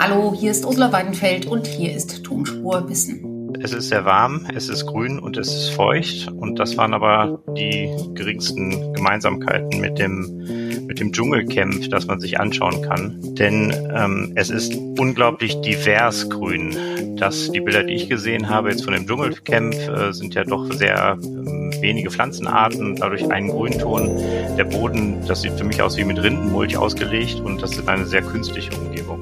[0.00, 3.52] Hallo, hier ist Ursula Weidenfeld und hier ist Tonspur Wissen.
[3.60, 7.42] Es ist sehr warm, es ist grün und es ist feucht und das waren aber
[7.56, 13.18] die geringsten Gemeinsamkeiten mit dem mit dem Dschungelcamp, das man sich anschauen kann.
[13.34, 17.16] Denn ähm, es ist unglaublich divers grün.
[17.16, 20.72] Das, die Bilder, die ich gesehen habe jetzt von dem Dschungelcamp, äh, sind ja doch
[20.72, 24.16] sehr ähm, wenige Pflanzenarten, dadurch einen Grünton.
[24.56, 28.06] Der Boden, das sieht für mich aus wie mit Rindenmulch ausgelegt und das ist eine
[28.06, 29.20] sehr künstliche Umgebung.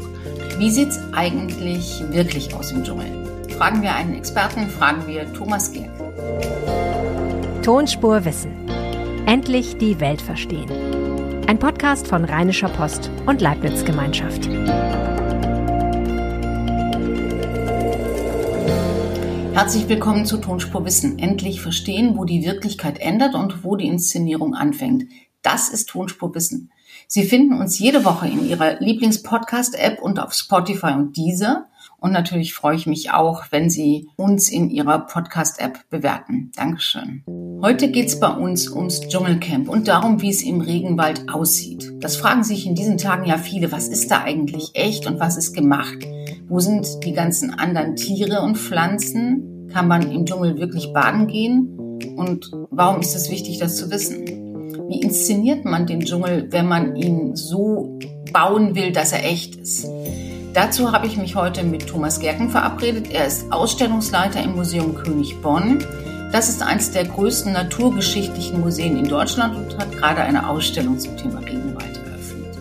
[0.58, 3.12] Wie sieht's eigentlich wirklich aus im Dschungel?
[3.58, 5.90] Fragen wir einen Experten, fragen wir Thomas Gerg.
[7.62, 8.52] Tonspur Wissen.
[9.26, 10.70] Endlich die Welt verstehen.
[11.46, 14.48] Ein Podcast von Rheinischer Post und Leibniz Gemeinschaft.
[19.52, 21.18] Herzlich willkommen zu Tonspur Wissen.
[21.18, 25.04] Endlich verstehen, wo die Wirklichkeit ändert und wo die Inszenierung anfängt.
[25.42, 26.70] Das ist Tonspur Wissen.
[27.08, 31.66] Sie finden uns jede Woche in Ihrer Lieblings-Podcast-App und auf Spotify und Deezer.
[31.98, 36.52] Und natürlich freue ich mich auch, wenn Sie uns in Ihrer Podcast-App bewerten.
[36.54, 37.24] Dankeschön.
[37.62, 41.92] Heute geht es bei uns ums Dschungelcamp und darum, wie es im Regenwald aussieht.
[42.00, 45.36] Das fragen sich in diesen Tagen ja viele, was ist da eigentlich echt und was
[45.36, 45.98] ist gemacht?
[46.48, 49.68] Wo sind die ganzen anderen Tiere und Pflanzen?
[49.72, 51.76] Kann man im Dschungel wirklich baden gehen?
[52.16, 54.45] Und warum ist es wichtig, das zu wissen?
[54.88, 57.98] Wie inszeniert man den Dschungel, wenn man ihn so
[58.32, 59.88] bauen will, dass er echt ist?
[60.54, 63.10] Dazu habe ich mich heute mit Thomas Gerken verabredet.
[63.10, 65.84] Er ist Ausstellungsleiter im Museum König Bonn.
[66.30, 71.16] Das ist eines der größten naturgeschichtlichen Museen in Deutschland und hat gerade eine Ausstellung zum
[71.16, 72.56] Thema Regenwald eröffnet.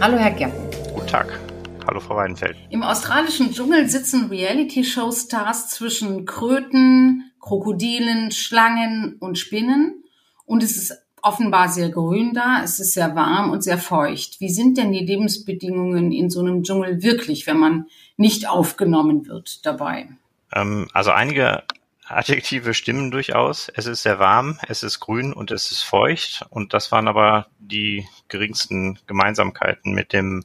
[0.00, 0.58] Hallo, Herr Gerken.
[0.92, 1.38] Guten Tag.
[1.86, 2.56] Hallo, Frau Weidenfeld.
[2.70, 10.02] Im australischen Dschungel sitzen Reality-Show-Stars zwischen Kröten, Krokodilen, Schlangen und Spinnen.
[10.44, 14.40] Und es ist offenbar sehr grün da, es ist sehr warm und sehr feucht.
[14.40, 19.64] Wie sind denn die Lebensbedingungen in so einem Dschungel wirklich, wenn man nicht aufgenommen wird
[19.64, 20.08] dabei?
[20.52, 21.62] Ähm, also einige
[22.08, 23.70] Adjektive stimmen durchaus.
[23.74, 26.46] Es ist sehr warm, es ist grün und es ist feucht.
[26.50, 30.44] Und das waren aber die geringsten Gemeinsamkeiten mit dem,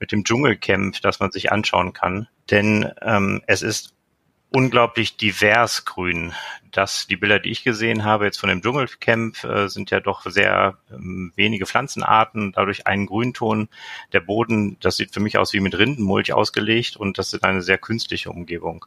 [0.00, 2.28] mit dem Dschungelcamp, das man sich anschauen kann.
[2.50, 3.95] Denn ähm, es ist
[4.56, 6.32] unglaublich divers grün.
[6.72, 10.22] Das, die Bilder, die ich gesehen habe jetzt von dem Dschungelcamp, äh, sind ja doch
[10.24, 13.68] sehr ähm, wenige Pflanzenarten, dadurch einen Grünton.
[14.14, 17.60] Der Boden, das sieht für mich aus wie mit Rindenmulch ausgelegt und das ist eine
[17.60, 18.86] sehr künstliche Umgebung.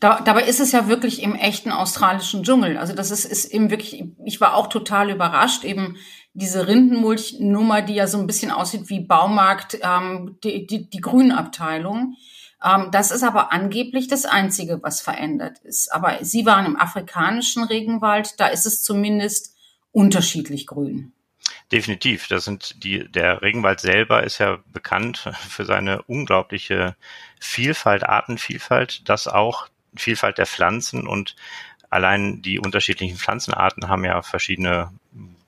[0.00, 2.76] Da, dabei ist es ja wirklich im echten australischen Dschungel.
[2.76, 5.96] Also das ist, ist eben wirklich, ich war auch total überrascht, eben
[6.32, 12.16] diese Rindenmulchnummer, die ja so ein bisschen aussieht wie Baumarkt, ähm, die, die, die Grünabteilung.
[12.64, 15.92] Ähm, das ist aber angeblich das Einzige, was verändert ist.
[15.92, 19.54] Aber Sie waren im afrikanischen Regenwald, da ist es zumindest
[19.92, 21.12] unterschiedlich grün.
[21.70, 22.26] Definitiv.
[22.28, 26.96] Das sind die, der Regenwald selber ist ja bekannt für seine unglaubliche
[27.40, 31.36] Vielfalt, Artenvielfalt, das auch Vielfalt der Pflanzen und
[31.90, 34.90] allein die unterschiedlichen Pflanzenarten haben ja verschiedene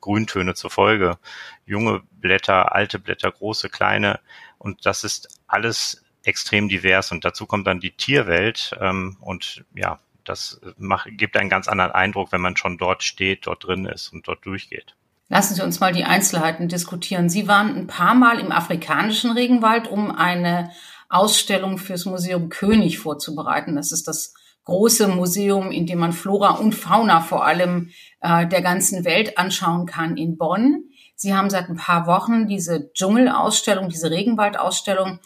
[0.01, 1.19] Grüntöne zur Folge.
[1.65, 4.21] Junge Blätter, alte Blätter, große, kleine.
[4.59, 9.99] Und das ist alles extrem divers und dazu kommt dann die Tierwelt ähm, und ja,
[10.25, 14.13] das macht, gibt einen ganz anderen Eindruck, wenn man schon dort steht, dort drin ist
[14.13, 14.97] und dort durchgeht.
[15.29, 17.29] Lassen Sie uns mal die Einzelheiten diskutieren.
[17.29, 20.71] Sie waren ein paar Mal im afrikanischen Regenwald, um eine
[21.09, 23.77] Ausstellung fürs Museum König vorzubereiten.
[23.77, 24.35] Das ist das
[24.65, 29.87] große Museum, in dem man Flora und Fauna vor allem äh, der ganzen Welt anschauen
[29.87, 30.85] kann in Bonn.
[31.15, 35.21] Sie haben seit ein paar Wochen diese Dschungelausstellung, diese Regenwaldausstellung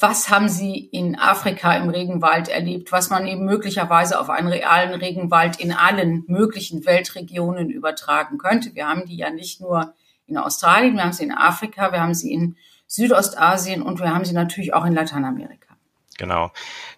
[0.00, 4.94] was haben Sie in Afrika im Regenwald erlebt, was man eben möglicherweise auf einen realen
[4.94, 8.74] Regenwald in allen möglichen Weltregionen übertragen könnte?
[8.74, 9.94] Wir haben die ja nicht nur
[10.26, 12.56] in Australien, wir haben sie in Afrika, wir haben sie in
[12.86, 15.74] Südostasien und wir haben sie natürlich auch in Lateinamerika.
[16.18, 16.52] Genau.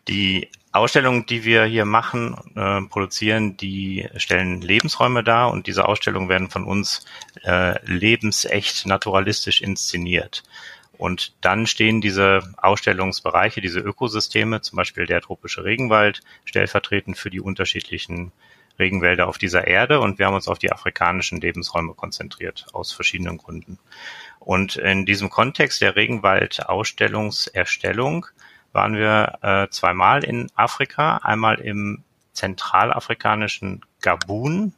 [0.08, 6.28] Die Ausstellungen, die wir hier machen, äh, produzieren, die stellen Lebensräume dar und diese Ausstellungen
[6.28, 7.04] werden von uns
[7.44, 10.42] äh, lebensecht, naturalistisch inszeniert.
[10.97, 17.41] Und dann stehen diese Ausstellungsbereiche, diese Ökosysteme, zum Beispiel der tropische Regenwald, stellvertretend für die
[17.41, 18.31] unterschiedlichen
[18.79, 20.00] Regenwälder auf dieser Erde.
[20.00, 23.79] Und wir haben uns auf die afrikanischen Lebensräume konzentriert, aus verschiedenen Gründen.
[24.41, 28.26] Und in diesem Kontext der Regenwaldausstellungserstellung
[28.73, 32.02] waren wir äh, zweimal in Afrika, einmal im
[32.32, 34.75] zentralafrikanischen Gabun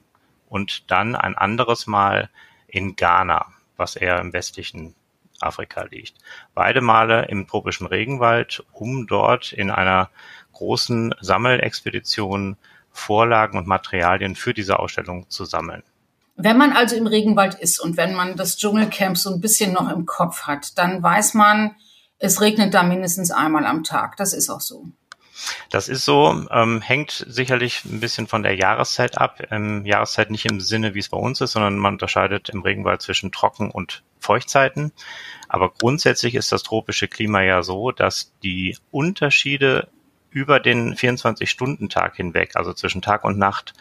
[0.48, 2.28] und dann ein anderes Mal
[2.68, 3.46] in Ghana,
[3.76, 4.94] was eher im westlichen
[5.40, 6.14] Afrika liegt.
[6.54, 10.10] Beide Male im tropischen Regenwald, um dort in einer
[10.52, 12.56] großen Sammelexpedition
[12.90, 15.82] Vorlagen und Materialien für diese Ausstellung zu sammeln.
[16.36, 19.90] Wenn man also im Regenwald ist und wenn man das Dschungelcamp so ein bisschen noch
[19.90, 21.76] im Kopf hat, dann weiß man,
[22.18, 24.16] es regnet da mindestens einmal am Tag.
[24.16, 24.86] Das ist auch so.
[25.70, 29.40] Das ist so, ähm, hängt sicherlich ein bisschen von der Jahreszeit ab.
[29.50, 33.02] Ähm, Jahreszeit nicht im Sinne, wie es bei uns ist, sondern man unterscheidet im Regenwald
[33.02, 34.92] zwischen Trocken- und Feuchtzeiten.
[35.48, 39.88] Aber grundsätzlich ist das tropische Klima ja so, dass die Unterschiede
[40.30, 43.74] über den 24-Stunden-Tag hinweg, also zwischen Tag und Nacht,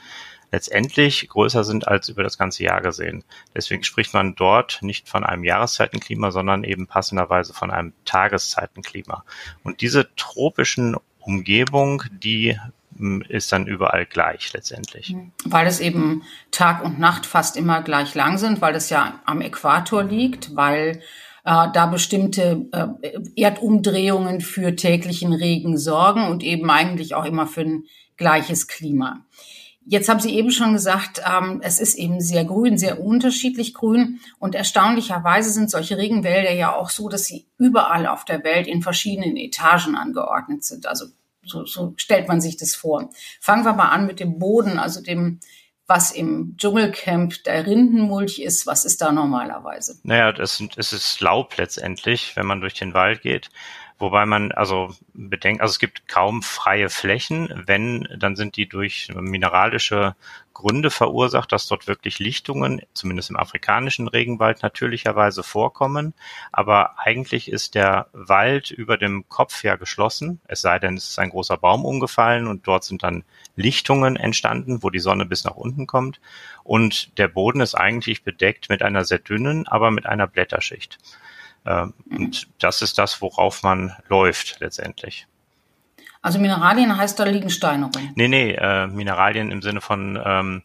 [0.52, 3.24] letztendlich größer sind als über das ganze Jahr gesehen.
[3.54, 9.26] Deswegen spricht man dort nicht von einem Jahreszeitenklima, sondern eben passenderweise von einem Tageszeitenklima.
[9.64, 12.58] Und diese tropischen Umgebung, die
[12.98, 15.14] hm, ist dann überall gleich letztendlich.
[15.14, 15.32] Mhm.
[15.44, 19.42] Weil es eben Tag und Nacht fast immer gleich lang sind, weil es ja am
[19.42, 21.02] Äquator liegt, weil
[21.44, 27.62] äh, da bestimmte äh, Erdumdrehungen für täglichen Regen sorgen und eben eigentlich auch immer für
[27.62, 27.84] ein
[28.18, 29.26] gleiches Klima.
[29.88, 34.20] Jetzt haben Sie eben schon gesagt, ähm, es ist eben sehr grün, sehr unterschiedlich grün.
[34.40, 38.82] Und erstaunlicherweise sind solche Regenwälder ja auch so, dass sie überall auf der Welt in
[38.82, 40.88] verschiedenen Etagen angeordnet sind.
[40.88, 41.06] Also
[41.44, 43.10] so, so stellt man sich das vor.
[43.40, 45.40] Fangen wir mal an mit dem Boden, also dem,
[45.86, 48.66] was im Dschungelcamp der Rindenmulch ist.
[48.66, 50.00] Was ist da normalerweise?
[50.02, 53.50] Naja, das, das ist Laub letztendlich, wenn man durch den Wald geht.
[53.98, 57.64] Wobei man also bedenkt, also es gibt kaum freie Flächen.
[57.66, 60.16] Wenn, dann sind die durch mineralische
[60.54, 66.14] Gründe verursacht, dass dort wirklich Lichtungen, zumindest im afrikanischen Regenwald, natürlicherweise vorkommen.
[66.52, 71.20] Aber eigentlich ist der Wald über dem Kopf ja geschlossen, es sei denn, es ist
[71.20, 73.24] ein großer Baum umgefallen und dort sind dann
[73.56, 76.20] Lichtungen entstanden, wo die Sonne bis nach unten kommt.
[76.64, 80.98] Und der Boden ist eigentlich bedeckt mit einer sehr dünnen, aber mit einer Blätterschicht.
[81.66, 85.28] Ähm, und das ist das, worauf man läuft letztendlich.
[86.22, 88.12] Also Mineralien heißt, da liegen Steine rum?
[88.16, 90.64] Nee, nee, äh, Mineralien im Sinne von ähm,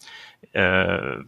[0.53, 1.19] äh,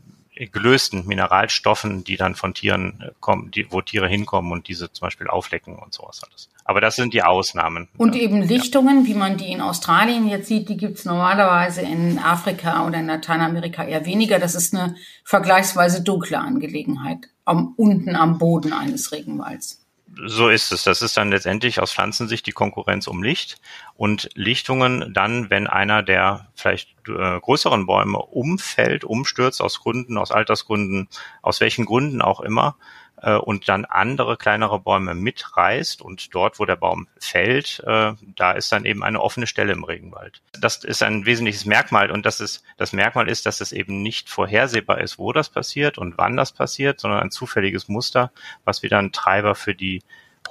[0.47, 5.29] gelösten Mineralstoffen, die dann von Tieren kommen, die, wo Tiere hinkommen und diese zum Beispiel
[5.29, 6.49] auflecken und sowas alles.
[6.65, 7.89] Aber das sind die Ausnahmen.
[7.99, 9.07] Und eben Lichtungen, ja.
[9.09, 13.85] wie man die in Australien jetzt sieht, die gibt's normalerweise in Afrika oder in Lateinamerika
[13.85, 14.39] eher weniger.
[14.39, 19.83] Das ist eine vergleichsweise dunkle Angelegenheit am, unten am Boden eines Regenwalds.
[20.27, 20.85] So ist es.
[20.85, 23.61] Das ist dann letztendlich aus Pflanzensicht die Konkurrenz um Licht
[23.95, 30.31] und Lichtungen dann, wenn einer der vielleicht äh, größeren Bäume umfällt, umstürzt aus Gründen, aus
[30.31, 31.09] Altersgründen,
[31.41, 32.77] aus welchen Gründen auch immer,
[33.23, 38.53] äh, und dann andere kleinere Bäume mitreißt und dort, wo der Baum fällt, äh, da
[38.53, 40.43] ist dann eben eine offene Stelle im Regenwald.
[40.61, 44.29] Das ist ein wesentliches Merkmal und das ist, das Merkmal ist, dass es eben nicht
[44.29, 48.33] vorhersehbar ist, wo das passiert und wann das passiert, sondern ein zufälliges Muster,
[48.65, 50.03] was wieder ein Treiber für die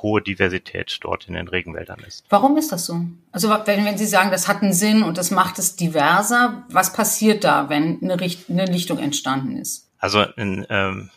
[0.02, 2.26] hohe Diversität dort in den Regenwäldern ist.
[2.30, 3.02] Warum ist das so?
[3.32, 6.94] Also wenn, wenn Sie sagen, das hat einen Sinn und das macht es diverser, was
[6.94, 9.90] passiert da, wenn eine, Richt eine Lichtung entstanden ist?
[10.00, 11.10] Also in, ähm,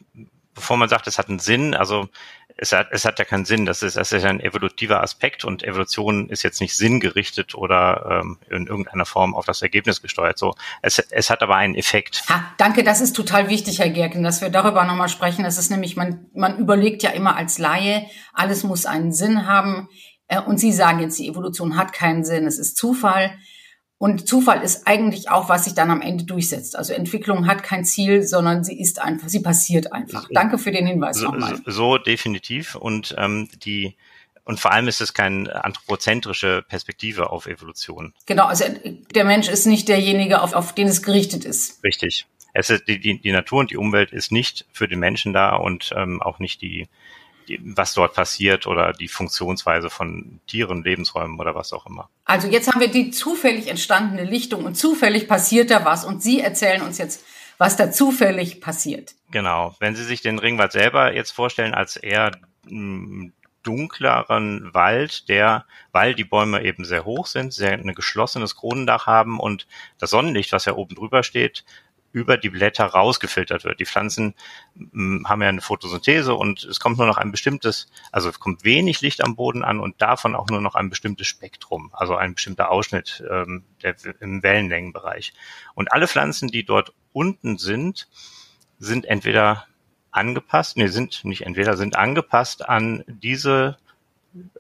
[0.55, 2.09] bevor man sagt, es hat einen Sinn, also
[2.57, 3.67] es hat, es hat ja keinen Sinn.
[3.67, 8.39] Das ist, das ist ein evolutiver Aspekt und Evolution ist jetzt nicht sinngerichtet oder ähm,
[8.49, 10.39] in irgendeiner Form auf das Ergebnis gesteuert.
[10.39, 12.23] So, es, es hat aber einen Effekt.
[12.29, 15.45] Ha, danke, das ist total wichtig, Herr Gerken, dass wir darüber nochmal sprechen.
[15.45, 19.89] Das ist nämlich, man, man überlegt ja immer als Laie, alles muss einen Sinn haben.
[20.29, 23.37] Äh, und Sie sagen jetzt, die Evolution hat keinen Sinn, es ist Zufall.
[24.05, 26.77] Und Zufall ist eigentlich auch, was sich dann am Ende durchsetzt.
[26.77, 30.29] Also Entwicklung hat kein Ziel, sondern sie ist einfach, sie passiert einfach.
[30.31, 31.57] Danke für den Hinweis so, nochmal.
[31.65, 32.75] So, so definitiv.
[32.75, 33.97] Und ähm, die
[34.45, 38.13] und vor allem ist es keine anthropozentrische Perspektive auf Evolution.
[38.27, 38.67] Genau, also
[39.15, 41.83] der Mensch ist nicht derjenige, auf, auf den es gerichtet ist.
[41.83, 42.27] Richtig.
[42.53, 45.57] Es ist die, die, die Natur und die Umwelt ist nicht für den Menschen da
[45.57, 46.89] und ähm, auch nicht die
[47.61, 52.09] was dort passiert oder die Funktionsweise von Tieren, Lebensräumen oder was auch immer.
[52.25, 56.41] Also jetzt haben wir die zufällig entstandene Lichtung und zufällig passiert da was und Sie
[56.41, 57.25] erzählen uns jetzt,
[57.59, 59.15] was da zufällig passiert.
[59.31, 59.75] Genau.
[59.81, 62.33] Wenn Sie sich den Ringwald selber jetzt vorstellen als eher
[62.67, 63.33] hm,
[63.65, 69.41] dunkleren Wald, der, weil die Bäume eben sehr hoch sind, sehr ein geschlossenes Kronendach haben
[69.41, 69.67] und
[69.99, 71.65] das Sonnenlicht, was ja oben drüber steht,
[72.15, 73.81] über die Blätter rausgefiltert wird.
[73.81, 74.35] Die Pflanzen
[74.77, 78.63] hm, haben ja eine Photosynthese und es kommt nur noch ein bestimmtes, also es kommt
[78.63, 82.35] wenig Licht am Boden an und davon auch nur noch ein bestimmtes Spektrum, also ein
[82.35, 85.35] bestimmter Ausschnitt ähm, der, im Wellenlängenbereich.
[85.75, 88.09] Und alle Pflanzen, die dort unten sind,
[88.79, 89.67] sind entweder
[90.13, 93.77] angepasst, nee, sind nicht entweder, sind angepasst an diese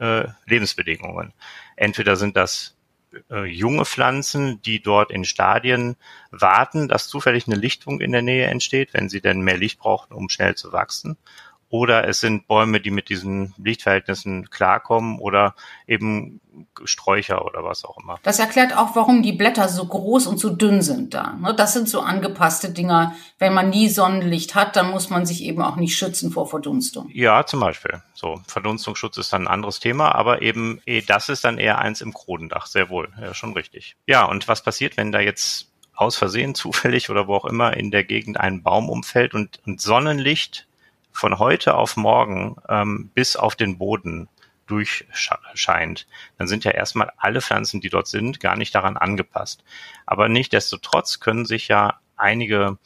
[0.00, 1.32] äh, Lebensbedingungen.
[1.76, 2.73] Entweder sind das
[3.30, 5.96] äh, junge Pflanzen, die dort in Stadien
[6.30, 10.12] warten, dass zufällig eine Lichtung in der Nähe entsteht, wenn sie denn mehr Licht brauchen,
[10.12, 11.16] um schnell zu wachsen.
[11.74, 15.56] Oder es sind Bäume, die mit diesen Lichtverhältnissen klarkommen oder
[15.88, 16.40] eben
[16.84, 18.20] Sträucher oder was auch immer.
[18.22, 21.32] Das erklärt auch, warum die Blätter so groß und so dünn sind da.
[21.32, 21.52] Ne?
[21.52, 23.16] Das sind so angepasste Dinger.
[23.40, 27.10] Wenn man nie Sonnenlicht hat, dann muss man sich eben auch nicht schützen vor Verdunstung.
[27.12, 28.00] Ja, zum Beispiel.
[28.12, 32.02] So, Verdunstungsschutz ist dann ein anderes Thema, aber eben, eh, das ist dann eher eins
[32.02, 32.66] im Kronendach.
[32.66, 33.08] Sehr wohl.
[33.20, 33.96] Ja, schon richtig.
[34.06, 37.90] Ja, und was passiert, wenn da jetzt aus Versehen zufällig oder wo auch immer in
[37.90, 40.68] der Gegend ein Baum umfällt und, und Sonnenlicht
[41.14, 44.28] von heute auf morgen ähm, bis auf den Boden
[44.66, 46.06] durchscheint,
[46.38, 49.62] dann sind ja erstmal alle Pflanzen, die dort sind, gar nicht daran angepasst.
[50.06, 52.78] Aber nichtdestotrotz können sich ja einige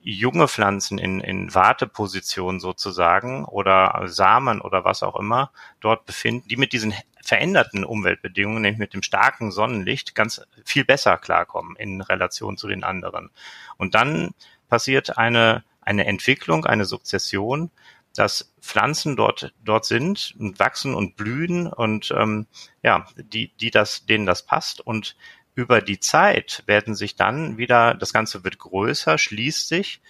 [0.00, 6.56] junge Pflanzen in, in Warteposition sozusagen oder Samen oder was auch immer dort befinden, die
[6.56, 12.56] mit diesen veränderten Umweltbedingungen, nämlich mit dem starken Sonnenlicht, ganz viel besser klarkommen in Relation
[12.56, 13.30] zu den anderen.
[13.76, 14.30] Und dann
[14.68, 17.70] passiert eine eine Entwicklung, eine Sukzession,
[18.14, 22.46] dass Pflanzen dort dort sind und wachsen und blühen und ähm,
[22.82, 25.16] ja, die die das denen das passt und
[25.54, 30.00] über die Zeit werden sich dann wieder das Ganze wird größer, schließt sich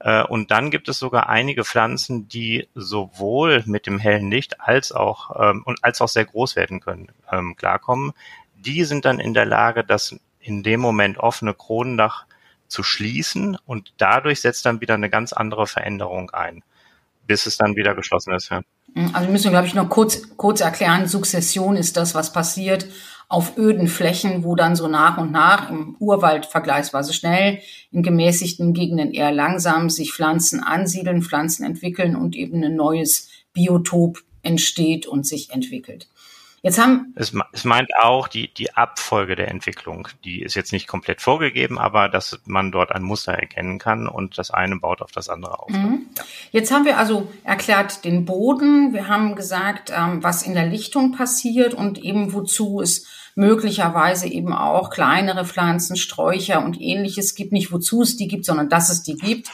[0.00, 4.90] äh, und dann gibt es sogar einige Pflanzen, die sowohl mit dem hellen Licht als
[4.90, 8.12] auch ähm, und als auch sehr groß werden können, ähm, klarkommen.
[8.54, 12.26] Die sind dann in der Lage, das in dem Moment offene Kronendach
[12.68, 16.62] zu schließen und dadurch setzt dann wieder eine ganz andere Veränderung ein,
[17.26, 18.50] bis es dann wieder geschlossen ist.
[18.50, 18.62] Ja.
[18.94, 22.86] Mhm, also müssen wir, glaube ich, noch kurz, kurz erklären, Sukzession ist das, was passiert
[23.28, 28.72] auf öden Flächen, wo dann so nach und nach im Urwald vergleichsweise schnell, in gemäßigten
[28.72, 35.26] Gegenden eher langsam sich Pflanzen ansiedeln, Pflanzen entwickeln und eben ein neues Biotop entsteht und
[35.26, 36.08] sich entwickelt.
[36.66, 40.08] Jetzt haben es, es meint auch die, die Abfolge der Entwicklung.
[40.24, 44.36] Die ist jetzt nicht komplett vorgegeben, aber dass man dort ein Muster erkennen kann und
[44.36, 45.70] das eine baut auf das andere auf.
[45.70, 46.08] Mhm.
[46.50, 48.92] Jetzt haben wir also erklärt den Boden.
[48.92, 53.06] Wir haben gesagt, ähm, was in der Lichtung passiert und eben wozu es
[53.36, 57.52] möglicherweise eben auch kleinere Pflanzen, Sträucher und ähnliches gibt.
[57.52, 59.52] Nicht wozu es die gibt, sondern dass es die gibt.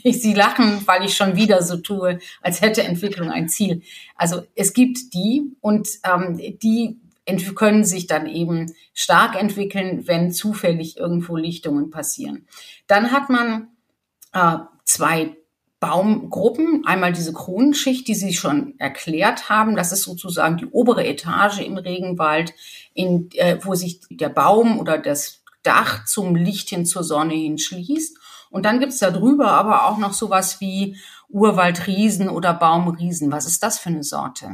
[0.04, 3.82] Sie lachen, weil ich schon wieder so tue, als hätte Entwicklung ein Ziel.
[4.16, 7.00] Also es gibt die und ähm, die
[7.54, 12.46] können sich dann eben stark entwickeln, wenn zufällig irgendwo Lichtungen passieren.
[12.86, 13.68] Dann hat man
[14.32, 15.36] äh, zwei
[15.82, 16.84] Baumgruppen.
[16.86, 19.74] Einmal diese Kronenschicht, die Sie schon erklärt haben.
[19.74, 22.54] Das ist sozusagen die obere Etage im Regenwald,
[22.94, 27.58] in, äh, wo sich der Baum oder das Dach zum Licht hin zur Sonne hin
[27.58, 28.16] schließt.
[28.52, 33.32] Und dann gibt's da drüber aber auch noch sowas wie Urwaldriesen oder Baumriesen.
[33.32, 34.52] Was ist das für eine Sorte?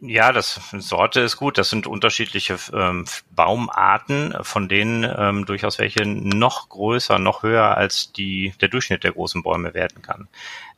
[0.00, 1.56] Ja, das Sorte ist gut.
[1.56, 8.12] Das sind unterschiedliche ähm, Baumarten, von denen ähm, durchaus welche noch größer, noch höher als
[8.12, 10.28] die der Durchschnitt der großen Bäume werden kann.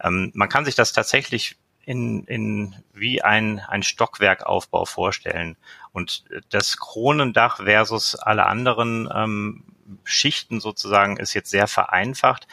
[0.03, 5.57] Ähm, man kann sich das tatsächlich in, in wie ein, ein Stockwerkaufbau vorstellen.
[5.93, 9.65] Und das Kronendach versus alle anderen ähm,
[10.05, 12.47] Schichten sozusagen ist jetzt sehr vereinfacht,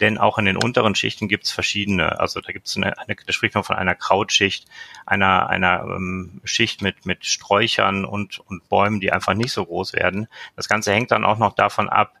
[0.00, 2.18] denn auch in den unteren Schichten gibt es verschiedene.
[2.18, 4.66] Also da gibt es eine, eine, da spricht man von einer Krautschicht,
[5.06, 9.92] einer, einer ähm, Schicht mit, mit Sträuchern und, und Bäumen, die einfach nicht so groß
[9.92, 10.26] werden.
[10.56, 12.14] Das Ganze hängt dann auch noch davon ab,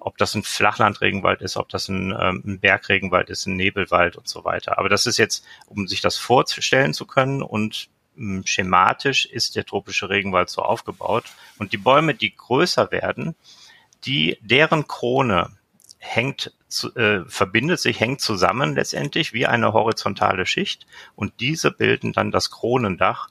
[0.00, 4.26] ob das ein Flachlandregenwald ist, ob das ein, ähm, ein Bergregenwald ist, ein Nebelwald und
[4.26, 4.78] so weiter.
[4.78, 9.64] Aber das ist jetzt, um sich das vorzustellen zu können und ähm, schematisch ist der
[9.64, 11.24] tropische Regenwald so aufgebaut.
[11.58, 13.36] Und die Bäume, die größer werden,
[14.04, 15.50] die, deren Krone
[15.98, 22.12] hängt, zu, äh, verbindet sich, hängt zusammen letztendlich wie eine horizontale Schicht und diese bilden
[22.12, 23.28] dann das Kronendach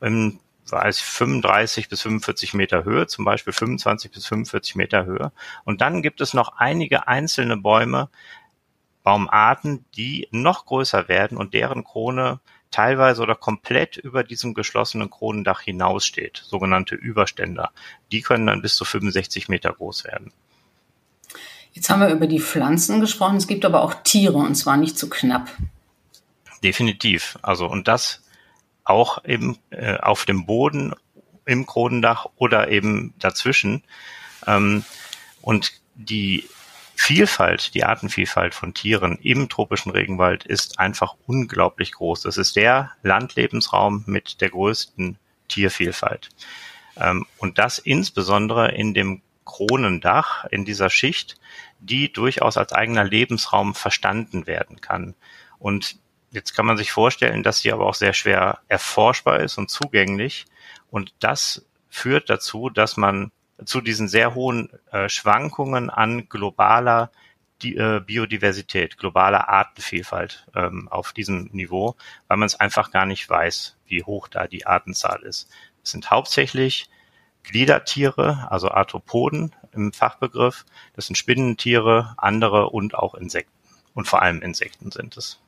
[0.00, 0.38] im
[0.72, 5.32] weiß 35 bis 45 Meter Höhe, zum Beispiel 25 bis 45 Meter Höhe.
[5.64, 8.08] Und dann gibt es noch einige einzelne Bäume,
[9.02, 12.40] Baumarten, die noch größer werden und deren Krone
[12.72, 17.70] teilweise oder komplett über diesem geschlossenen Kronendach hinaussteht, sogenannte Überständer.
[18.10, 20.32] Die können dann bis zu 65 Meter groß werden.
[21.72, 24.98] Jetzt haben wir über die Pflanzen gesprochen, es gibt aber auch Tiere und zwar nicht
[24.98, 25.48] zu so knapp.
[26.62, 27.38] Definitiv.
[27.42, 28.22] Also und das
[28.84, 30.94] auch eben äh, auf dem Boden
[31.44, 33.82] im Kronendach oder eben dazwischen.
[34.46, 34.84] Ähm,
[35.40, 36.48] und die
[36.94, 42.22] Vielfalt, die Artenvielfalt von Tieren im tropischen Regenwald ist einfach unglaublich groß.
[42.22, 45.18] Das ist der Landlebensraum mit der größten
[45.48, 46.28] Tiervielfalt.
[46.96, 51.36] Ähm, und das insbesondere in dem Kronendach, in dieser Schicht,
[51.80, 55.14] die durchaus als eigener Lebensraum verstanden werden kann.
[55.58, 55.96] Und
[56.30, 60.44] jetzt kann man sich vorstellen, dass sie aber auch sehr schwer erforschbar ist und zugänglich.
[60.90, 63.32] Und das führt dazu, dass man
[63.64, 67.10] zu diesen sehr hohen äh, Schwankungen an globaler
[67.62, 73.28] die äh, Biodiversität, globale Artenvielfalt ähm, auf diesem Niveau, weil man es einfach gar nicht
[73.28, 75.48] weiß, wie hoch da die Artenzahl ist.
[75.82, 76.88] Es sind hauptsächlich
[77.44, 80.64] Gliedertiere, also Arthropoden im Fachbegriff.
[80.94, 83.52] Das sind Spinnentiere, andere und auch Insekten.
[83.94, 85.40] Und vor allem Insekten sind es.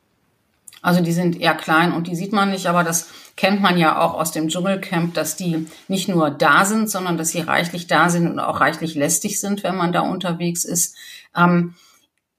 [0.85, 3.99] Also die sind eher klein und die sieht man nicht, aber das kennt man ja
[3.99, 8.11] auch aus dem Dschungelcamp, dass die nicht nur da sind, sondern dass sie reichlich da
[8.11, 10.95] sind und auch reichlich lästig sind, wenn man da unterwegs ist.
[11.35, 11.73] Ähm,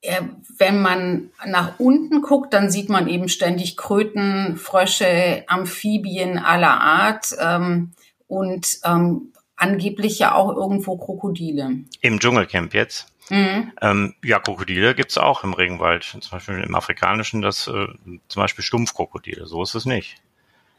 [0.00, 0.22] äh,
[0.58, 7.34] wenn man nach unten guckt, dann sieht man eben ständig Kröten, Frösche, Amphibien aller Art
[7.40, 7.94] ähm,
[8.28, 11.80] und ähm, angeblich ja auch irgendwo Krokodile.
[12.00, 13.08] Im Dschungelcamp jetzt?
[13.30, 13.72] Mhm.
[13.80, 16.04] Ähm, ja, Krokodile gibt's auch im Regenwald.
[16.04, 17.86] Zum Beispiel im afrikanischen das äh,
[18.28, 19.46] zum Beispiel Stumpfkrokodile.
[19.46, 20.16] So ist es nicht.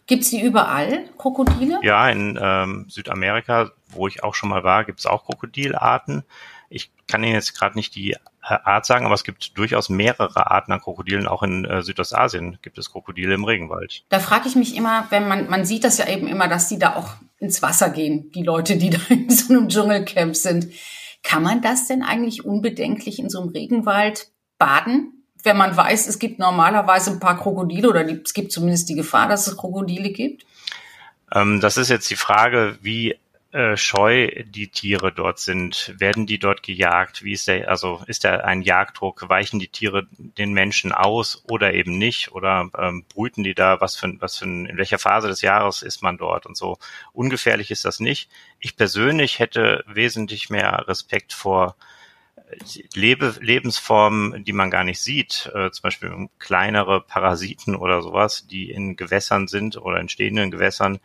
[0.08, 1.80] Gibt's die überall, Krokodile?
[1.84, 6.24] Ja, in ähm, Südamerika, wo ich auch schon mal war, gibt's auch Krokodilarten.
[6.70, 10.50] Ich kann Ihnen jetzt gerade nicht die äh, Art sagen, aber es gibt durchaus mehrere
[10.50, 11.28] Arten an Krokodilen.
[11.28, 14.04] Auch in äh, Südostasien gibt es Krokodile im Regenwald.
[14.08, 16.80] Da frage ich mich immer, wenn man, man sieht das ja eben immer, dass die
[16.80, 20.68] da auch ins Wasser gehen, die Leute, die da in so einem Dschungelcamp sind.
[21.28, 25.26] Kann man das denn eigentlich unbedenklich in so einem Regenwald baden?
[25.44, 29.28] Wenn man weiß, es gibt normalerweise ein paar Krokodile oder es gibt zumindest die Gefahr,
[29.28, 30.46] dass es Krokodile gibt?
[31.34, 33.18] Ähm, das ist jetzt die Frage, wie
[33.76, 35.96] scheu die Tiere dort sind.
[35.98, 37.24] Werden die dort gejagt?
[37.24, 39.30] Wie ist der, also ist da ein Jagddruck?
[39.30, 42.34] Weichen die Tiere den Menschen aus oder eben nicht?
[42.34, 43.80] Oder ähm, brüten die da?
[43.80, 46.78] Was für, was für in welcher Phase des Jahres ist man dort und so?
[47.14, 48.30] Ungefährlich ist das nicht.
[48.60, 51.78] Ich persönlich hätte wesentlich mehr Respekt vor
[52.36, 52.58] äh,
[52.96, 58.72] Lebe, Lebensformen, die man gar nicht sieht, äh, zum Beispiel kleinere Parasiten oder sowas, die
[58.72, 61.00] in Gewässern sind oder in stehenden Gewässern,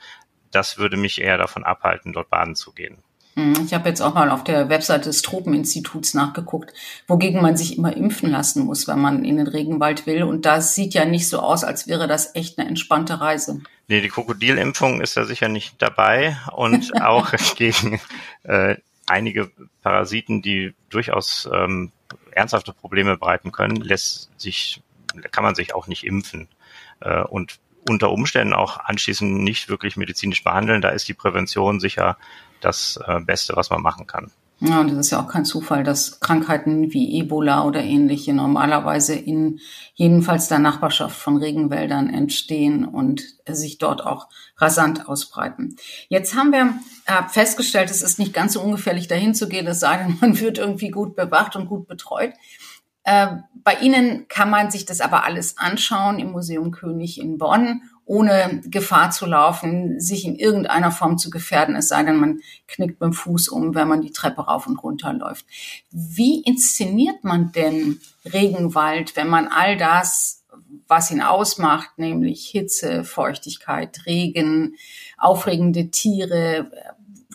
[0.52, 2.99] das würde mich eher davon abhalten, dort baden zu gehen.
[3.35, 6.73] Hm, ich habe jetzt auch mal auf der Webseite des Tropeninstituts nachgeguckt,
[7.06, 10.23] wogegen man sich immer impfen lassen muss, wenn man in den Regenwald will.
[10.23, 13.61] Und das sieht ja nicht so aus, als wäre das echt eine entspannte Reise.
[13.88, 18.00] Nee, die Krokodilimpfung ist da sicher nicht dabei und auch gegen
[18.42, 19.50] äh, einige
[19.82, 21.90] Parasiten, die durchaus ähm,
[22.32, 24.82] ernsthafte Probleme bereiten können, lässt sich,
[25.30, 26.49] kann man sich auch nicht impfen.
[27.00, 30.82] Äh, und unter Umständen auch anschließend nicht wirklich medizinisch behandeln.
[30.82, 32.16] Da ist die Prävention sicher
[32.60, 34.30] das äh, Beste, was man machen kann.
[34.64, 39.16] Ja, und das ist ja auch kein Zufall, dass Krankheiten wie Ebola oder ähnliche normalerweise
[39.16, 39.59] in
[39.94, 44.28] jedenfalls der Nachbarschaft von Regenwäldern entstehen und sich dort auch
[44.59, 45.74] rasant ausbreiten.
[46.09, 46.74] Jetzt haben wir
[47.07, 50.38] äh, festgestellt, es ist nicht ganz so ungefährlich dahin zu gehen, es sei denn, man
[50.38, 52.33] wird irgendwie gut bewacht und gut betreut.
[53.04, 57.82] Äh, bei Ihnen kann man sich das aber alles anschauen im Museum König in Bonn,
[58.04, 62.98] ohne Gefahr zu laufen, sich in irgendeiner Form zu gefährden, es sei denn, man knickt
[62.98, 65.46] beim Fuß um, wenn man die Treppe rauf und runter läuft.
[65.90, 70.44] Wie inszeniert man denn Regenwald, wenn man all das,
[70.88, 74.74] was ihn ausmacht, nämlich Hitze, Feuchtigkeit, Regen,
[75.16, 76.70] aufregende Tiere,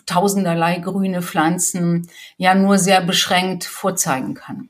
[0.06, 4.68] tausenderlei grüne Pflanzen, ja nur sehr beschränkt vorzeigen kann?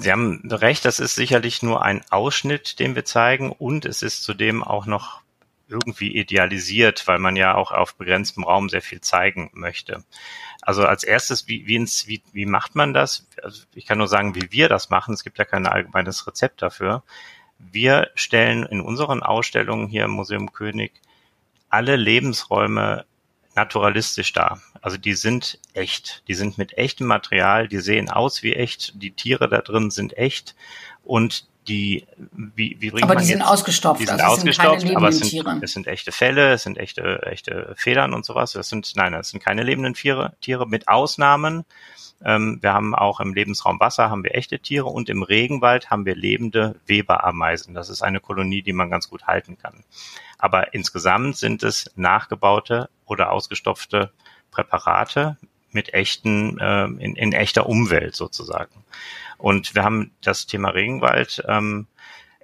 [0.00, 4.22] Sie haben recht, das ist sicherlich nur ein Ausschnitt, den wir zeigen und es ist
[4.22, 5.22] zudem auch noch
[5.68, 10.04] irgendwie idealisiert, weil man ja auch auf begrenztem Raum sehr viel zeigen möchte.
[10.62, 13.26] Also als erstes, wie, wie, wie macht man das?
[13.42, 15.14] Also ich kann nur sagen, wie wir das machen.
[15.14, 17.02] Es gibt ja kein allgemeines Rezept dafür.
[17.58, 20.92] Wir stellen in unseren Ausstellungen hier im Museum König
[21.68, 23.04] alle Lebensräume
[23.58, 24.62] naturalistisch dar.
[24.80, 26.22] Also die sind echt.
[26.28, 30.16] Die sind mit echtem Material, die sehen aus wie echt, die Tiere da drin sind
[30.16, 30.54] echt
[31.02, 34.80] und die, wie, wie bringt aber man die sind jetzt, ausgestopft, die sind also ausgestopft,
[34.80, 35.58] sind aber es sind, Tiere.
[35.60, 38.52] es sind echte Fälle, es sind echte, echte Federn und sowas.
[38.52, 41.64] Das sind, nein, das sind keine lebenden Tiere, Tiere mit Ausnahmen.
[42.24, 46.04] Ähm, wir haben auch im Lebensraum Wasser haben wir echte Tiere und im Regenwald haben
[46.04, 47.74] wir lebende Weberameisen.
[47.74, 49.84] Das ist eine Kolonie, die man ganz gut halten kann.
[50.38, 54.10] Aber insgesamt sind es nachgebaute oder ausgestopfte
[54.50, 55.36] Präparate
[55.70, 58.84] mit echten, äh, in, in echter Umwelt sozusagen.
[59.38, 61.86] Und wir haben das Thema Regenwald ähm,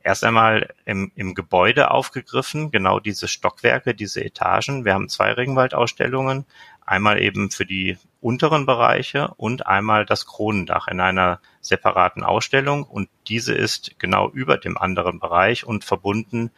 [0.04, 4.84] erst einmal im, im Gebäude aufgegriffen, genau diese Stockwerke, diese Etagen.
[4.84, 6.44] Wir haben zwei Regenwaldausstellungen,
[6.86, 13.08] einmal eben für die unteren Bereiche und einmal das Kronendach in einer separaten Ausstellung und
[13.28, 16.50] diese ist genau über dem anderen Bereich und verbunden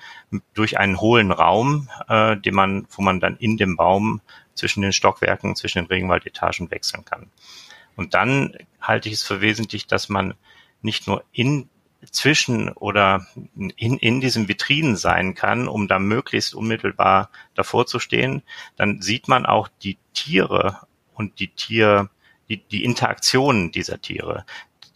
[0.54, 4.20] durch einen hohlen Raum, äh, den man, wo man dann in dem Baum
[4.54, 7.30] zwischen den Stockwerken, zwischen den Regenwaldetagen wechseln kann.
[7.96, 10.34] Und dann halte ich es für wesentlich, dass man
[10.82, 11.68] nicht nur in
[12.12, 18.42] zwischen oder in, in diesem Vitrinen sein kann, um da möglichst unmittelbar davor zu stehen,
[18.76, 22.10] dann sieht man auch die Tiere und die Tier,
[22.48, 24.44] die, die Interaktionen dieser Tiere.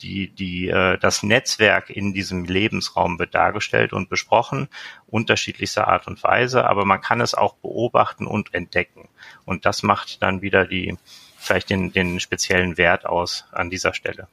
[0.03, 4.69] die, die, äh, das Netzwerk in diesem Lebensraum wird dargestellt und besprochen,
[5.07, 9.09] unterschiedlichster Art und Weise, aber man kann es auch beobachten und entdecken.
[9.45, 10.97] Und das macht dann wieder die,
[11.41, 14.29] vielleicht den, den speziellen Wert aus an dieser Stelle.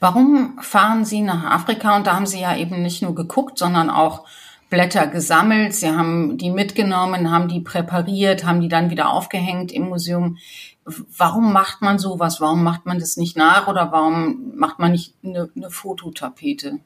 [0.00, 1.96] Warum fahren Sie nach Afrika?
[1.96, 4.26] Und da haben Sie ja eben nicht nur geguckt, sondern auch
[4.68, 5.74] Blätter gesammelt.
[5.74, 10.38] Sie haben die mitgenommen, haben die präpariert, haben die dann wieder aufgehängt im Museum.
[10.84, 12.40] Warum macht man sowas?
[12.40, 16.78] Warum macht man das nicht nach oder warum macht man nicht eine, eine Fototapete?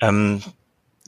[0.00, 0.42] Ähm,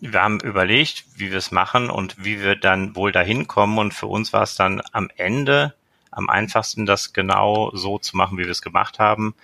[0.00, 3.78] wir haben überlegt, wie wir es machen und wie wir dann wohl dahin kommen.
[3.78, 5.74] Und für uns war es dann am Ende
[6.16, 9.34] am einfachsten, das genau so zu machen, wie wir es gemacht haben,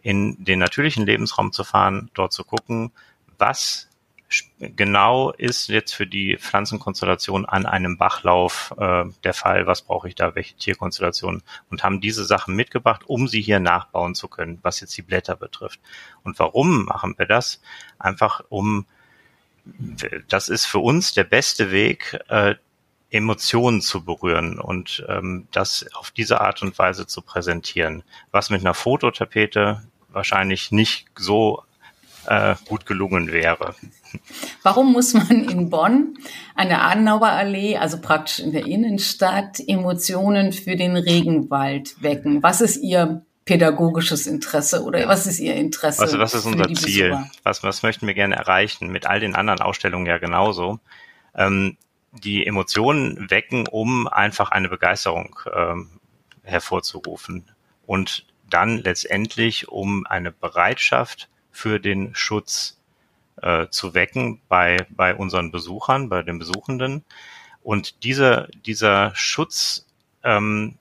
[0.00, 2.92] in den natürlichen Lebensraum zu fahren, dort zu gucken,
[3.36, 3.88] was
[4.60, 10.14] genau ist jetzt für die Pflanzenkonstellation an einem Bachlauf äh, der Fall, was brauche ich
[10.14, 14.80] da, welche Tierkonstellation und haben diese Sachen mitgebracht, um sie hier nachbauen zu können, was
[14.80, 15.80] jetzt die Blätter betrifft.
[16.22, 17.60] Und warum machen wir das?
[17.98, 18.86] Einfach um,
[20.28, 22.54] das ist für uns der beste Weg, äh,
[23.10, 28.60] Emotionen zu berühren und ähm, das auf diese Art und Weise zu präsentieren, was mit
[28.60, 31.62] einer Fototapete wahrscheinlich nicht so
[32.26, 33.74] äh, gut gelungen wäre.
[34.62, 36.18] Warum muss man in Bonn
[36.54, 42.42] an der Adenauerallee, also praktisch in der Innenstadt, Emotionen für den Regenwald wecken?
[42.42, 46.02] Was ist Ihr pädagogisches Interesse oder was ist Ihr Interesse?
[46.02, 47.18] Also was ist unser Ziel?
[47.42, 48.92] Was, was möchten wir gerne erreichen?
[48.92, 50.78] Mit all den anderen Ausstellungen ja genauso.
[51.34, 51.76] Ähm,
[52.12, 56.00] die Emotionen wecken, um einfach eine Begeisterung ähm,
[56.42, 57.44] hervorzurufen
[57.86, 62.80] und dann letztendlich um eine Bereitschaft für den Schutz
[63.42, 67.04] äh, zu wecken bei, bei unseren Besuchern, bei den Besuchenden.
[67.62, 69.86] Und diese, dieser Schutz,
[70.24, 70.78] ähm,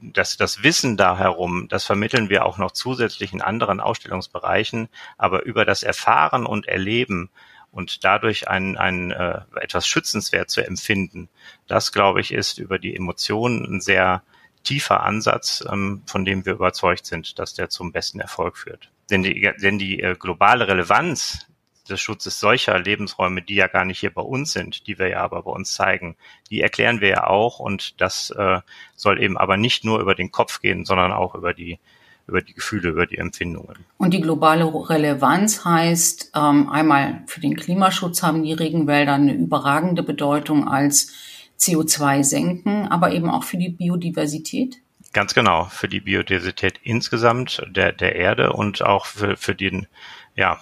[0.00, 5.44] das, das Wissen da herum, das vermitteln wir auch noch zusätzlich in anderen Ausstellungsbereichen, aber
[5.44, 7.30] über das Erfahren und Erleben
[7.72, 11.28] und dadurch ein, ein äh, etwas schützenswert zu empfinden,
[11.66, 14.22] das, glaube ich, ist über die Emotionen ein sehr
[14.62, 18.90] tiefer Ansatz, ähm, von dem wir überzeugt sind, dass der zum besten Erfolg führt.
[19.10, 21.46] Denn die, denn die äh, globale Relevanz
[21.88, 25.20] des Schutzes solcher Lebensräume, die ja gar nicht hier bei uns sind, die wir ja
[25.20, 26.16] aber bei uns zeigen,
[26.50, 28.60] die erklären wir ja auch und das äh,
[28.94, 31.80] soll eben aber nicht nur über den Kopf gehen, sondern auch über die
[32.26, 33.84] über die Gefühle, über die Empfindungen.
[33.98, 40.02] Und die globale Relevanz heißt, ähm, einmal für den Klimaschutz haben die Regenwälder eine überragende
[40.02, 41.12] Bedeutung als
[41.58, 44.78] CO2 senken, aber eben auch für die Biodiversität.
[45.12, 49.86] Ganz genau, für die Biodiversität insgesamt der, der Erde und auch für, für den
[50.34, 50.58] ja,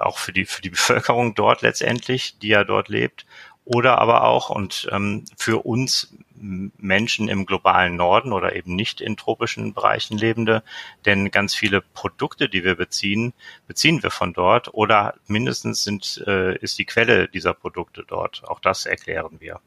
[0.00, 3.26] auch für die, für die Bevölkerung dort letztendlich, die ja dort lebt,
[3.64, 9.16] oder aber auch und ähm, für uns Menschen im globalen Norden oder eben nicht in
[9.16, 10.62] tropischen Bereichen lebende,
[11.04, 13.34] denn ganz viele Produkte, die wir beziehen,
[13.66, 18.42] beziehen wir von dort oder mindestens sind, äh, ist die Quelle dieser Produkte dort.
[18.48, 19.60] Auch das erklären wir.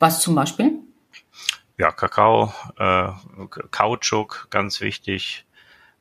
[0.00, 0.72] Was zum Beispiel?
[1.78, 3.08] Ja, Kakao, äh,
[3.70, 5.44] Kautschuk, ganz wichtig,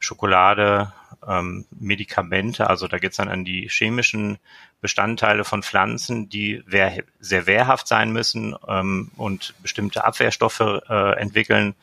[0.03, 0.91] Schokolade,
[1.25, 4.37] ähm, Medikamente, also da geht's dann an die chemischen
[4.81, 11.75] Bestandteile von Pflanzen, die wehr, sehr wehrhaft sein müssen ähm, und bestimmte Abwehrstoffe äh, entwickeln,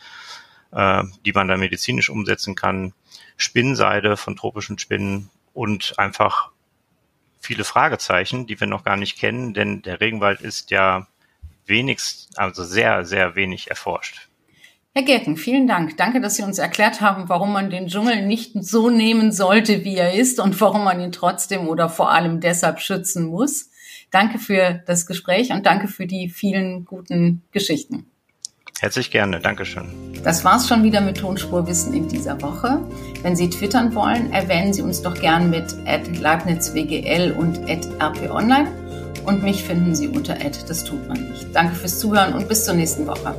[0.73, 2.93] äh, die man dann medizinisch umsetzen kann.
[3.39, 6.51] Spinnseide von tropischen Spinnen und einfach
[7.41, 11.07] viele Fragezeichen, die wir noch gar nicht kennen, denn der Regenwald ist ja
[11.65, 14.30] wenigst, also sehr, sehr wenig erforscht.
[14.93, 15.97] Herr Gerken, vielen Dank.
[15.99, 19.95] Danke, dass Sie uns erklärt haben, warum man den Dschungel nicht so nehmen sollte, wie
[19.95, 23.71] er ist und warum man ihn trotzdem oder vor allem deshalb schützen muss.
[24.11, 28.07] Danke für das Gespräch und danke für die vielen guten Geschichten.
[28.81, 29.89] Herzlich gerne, Dankeschön.
[30.25, 32.81] Das war's schon wieder mit Tonspurwissen in dieser Woche.
[33.23, 35.73] Wenn Sie twittern wollen, erwähnen Sie uns doch gern mit
[36.19, 38.69] leibnizwgl und rponline
[39.25, 41.47] und mich finden Sie unter das tut man nicht.
[41.55, 43.37] Danke fürs Zuhören und bis zur nächsten Woche.